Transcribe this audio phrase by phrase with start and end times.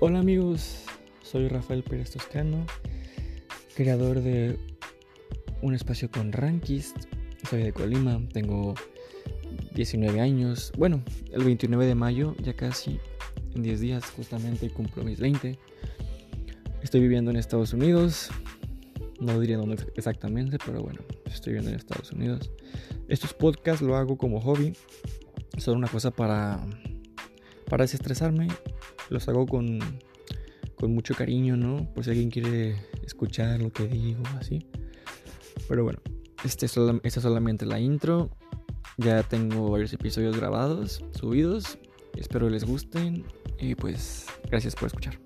[0.00, 0.84] Hola amigos,
[1.24, 2.64] soy Rafael Pérez Toscano,
[3.74, 4.56] creador de
[5.60, 6.96] un espacio con Rankist.
[7.50, 8.76] Soy de Colima, tengo
[9.74, 10.70] 19 años.
[10.78, 13.00] Bueno, el 29 de mayo, ya casi
[13.56, 15.58] en 10 días, justamente cumplo mis 20.
[16.80, 18.30] Estoy viviendo en Estados Unidos.
[19.18, 22.52] No diría dónde exactamente, pero bueno, estoy viviendo en Estados Unidos.
[23.08, 24.74] Estos podcasts lo hago como hobby.
[25.56, 26.64] Son una cosa para,
[27.68, 28.46] para desestresarme
[29.10, 29.78] los hago con,
[30.76, 31.92] con mucho cariño, ¿no?
[31.94, 34.66] Por si alguien quiere escuchar lo que digo, así.
[35.68, 36.00] Pero bueno,
[36.44, 38.30] este esta es solamente la intro.
[38.96, 41.78] Ya tengo varios episodios grabados, subidos.
[42.16, 43.24] Espero les gusten
[43.60, 45.18] y pues gracias por escuchar.